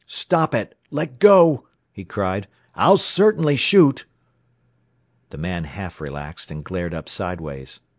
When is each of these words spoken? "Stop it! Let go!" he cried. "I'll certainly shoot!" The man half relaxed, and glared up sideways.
"Stop 0.07 0.55
it! 0.55 0.75
Let 0.89 1.19
go!" 1.19 1.67
he 1.91 2.03
cried. 2.05 2.47
"I'll 2.73 2.97
certainly 2.97 3.55
shoot!" 3.55 4.05
The 5.29 5.37
man 5.37 5.65
half 5.65 6.01
relaxed, 6.01 6.49
and 6.49 6.63
glared 6.63 6.95
up 6.95 7.07
sideways. 7.07 7.81